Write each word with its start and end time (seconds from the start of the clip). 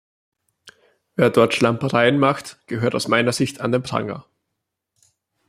Wer 1.15 1.29
dort 1.29 1.53
Schlampereien 1.53 2.17
macht, 2.17 2.57
gehört 2.65 2.95
aus 2.95 3.07
meiner 3.07 3.33
Sicht 3.33 3.61
an 3.61 3.71
den 3.71 3.83
Pranger. 3.83 4.25